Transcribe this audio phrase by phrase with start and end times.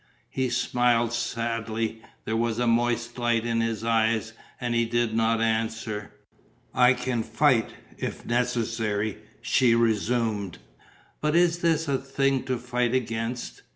[0.31, 5.39] He smiled sadly; there was a moist light in his eyes; and he did not
[5.41, 6.11] answer.
[6.73, 10.57] "I can fight, if necessary," she resumed.
[11.21, 13.61] "But is this a thing to fight against?